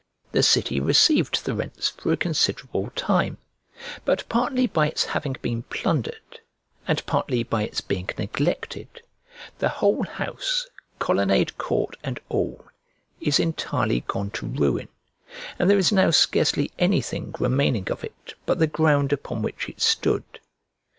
[0.31, 3.37] The city received the rents for a considerable time;
[4.03, 6.39] but partly by its having been plundered,
[6.87, 8.87] and partly by its being neglected,
[9.59, 10.65] the whole house,
[10.97, 12.65] colonnade court, and all,
[13.19, 14.87] is entirely gone to ruin,
[15.59, 19.79] and there is now scarcely anything remaining of it but the ground upon which it
[19.81, 20.23] stood.